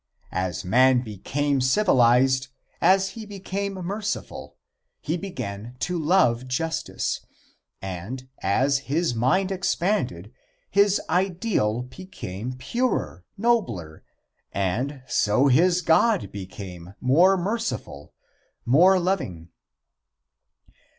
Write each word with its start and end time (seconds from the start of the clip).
As 0.33 0.65
man 0.65 1.01
became 1.01 1.61
civilized, 1.61 2.47
as 2.81 3.09
he 3.09 3.23
became 3.23 3.73
merciful, 3.73 4.57
he 4.99 5.15
began 5.15 5.75
to 5.81 5.99
love 5.99 6.47
justice, 6.47 7.23
and 7.83 8.27
as 8.41 8.79
his 8.89 9.13
mind 9.13 9.51
expanded 9.51 10.33
his 10.71 10.99
ideal 11.07 11.83
became 11.83 12.53
purer, 12.53 13.25
nobler, 13.37 14.03
and 14.51 15.03
so 15.07 15.45
his 15.45 15.83
God 15.83 16.31
became 16.31 16.95
more 16.99 17.37
merciful, 17.37 18.11
more 18.65 18.99
loving. 18.99 19.49